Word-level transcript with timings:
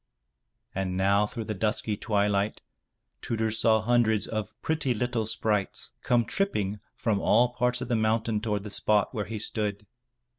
And 0.73 0.97
now 0.97 1.27
through 1.27 1.43
the 1.43 1.53
dusky 1.53 1.95
twilight, 1.95 2.59
Tudur 3.21 3.51
saw 3.51 3.81
hundreds 3.83 4.25
of 4.27 4.59
pretty 4.63 4.95
little 4.95 5.27
sprites 5.27 5.91
come 6.01 6.25
tripping 6.25 6.79
from 6.95 7.19
all 7.19 7.49
parts 7.53 7.81
of 7.81 7.87
the 7.87 7.95
mountain 7.95 8.41
toward 8.41 8.63
the 8.63 8.71
spot 8.71 9.13
where 9.13 9.25
he 9.25 9.37
stood. 9.37 9.85